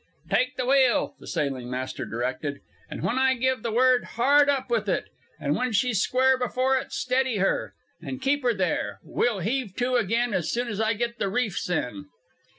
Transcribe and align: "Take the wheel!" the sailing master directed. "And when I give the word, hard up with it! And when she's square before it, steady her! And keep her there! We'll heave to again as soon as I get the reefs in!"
"Take 0.31 0.55
the 0.57 0.65
wheel!" 0.65 1.13
the 1.19 1.27
sailing 1.27 1.69
master 1.69 2.05
directed. 2.07 2.61
"And 2.89 3.03
when 3.03 3.19
I 3.19 3.35
give 3.35 3.61
the 3.61 3.71
word, 3.71 4.03
hard 4.17 4.49
up 4.49 4.71
with 4.71 4.89
it! 4.89 5.05
And 5.39 5.55
when 5.55 5.73
she's 5.73 6.01
square 6.01 6.39
before 6.39 6.75
it, 6.79 6.91
steady 6.91 7.37
her! 7.37 7.75
And 8.01 8.19
keep 8.19 8.41
her 8.41 8.55
there! 8.55 8.99
We'll 9.03 9.41
heave 9.41 9.75
to 9.75 9.97
again 9.97 10.33
as 10.33 10.51
soon 10.51 10.67
as 10.69 10.81
I 10.81 10.95
get 10.95 11.19
the 11.19 11.29
reefs 11.29 11.69
in!" 11.69 12.07